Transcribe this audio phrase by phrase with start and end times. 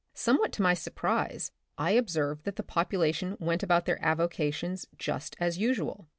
[0.15, 4.87] Some what to my surprise I observed that the popula tion went about their avocations
[4.97, 6.07] just as usual.